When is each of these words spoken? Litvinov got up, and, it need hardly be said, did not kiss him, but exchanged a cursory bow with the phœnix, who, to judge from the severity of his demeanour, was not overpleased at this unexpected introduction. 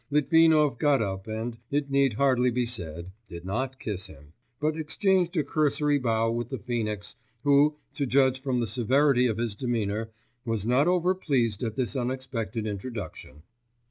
Litvinov 0.09 0.79
got 0.79 0.99
up, 0.99 1.27
and, 1.27 1.59
it 1.69 1.91
need 1.91 2.13
hardly 2.13 2.49
be 2.49 2.65
said, 2.65 3.11
did 3.27 3.45
not 3.45 3.79
kiss 3.79 4.07
him, 4.07 4.33
but 4.59 4.75
exchanged 4.75 5.37
a 5.37 5.43
cursory 5.43 5.99
bow 5.99 6.31
with 6.31 6.49
the 6.49 6.57
phœnix, 6.57 7.13
who, 7.43 7.77
to 7.93 8.07
judge 8.07 8.41
from 8.41 8.59
the 8.59 8.65
severity 8.65 9.27
of 9.27 9.37
his 9.37 9.55
demeanour, 9.55 10.09
was 10.43 10.65
not 10.65 10.87
overpleased 10.87 11.61
at 11.63 11.75
this 11.75 11.95
unexpected 11.95 12.65
introduction. 12.65 13.43